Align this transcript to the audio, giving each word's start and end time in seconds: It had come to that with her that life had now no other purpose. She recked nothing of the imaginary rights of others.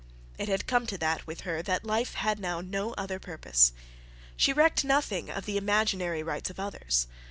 It 0.39 0.49
had 0.49 0.65
come 0.65 0.87
to 0.87 0.97
that 0.97 1.27
with 1.27 1.41
her 1.41 1.61
that 1.61 1.85
life 1.85 2.15
had 2.15 2.39
now 2.39 2.59
no 2.59 2.93
other 2.93 3.19
purpose. 3.19 3.71
She 4.35 4.51
recked 4.51 4.83
nothing 4.83 5.29
of 5.29 5.45
the 5.45 5.57
imaginary 5.57 6.23
rights 6.23 6.49
of 6.49 6.59
others. 6.59 7.05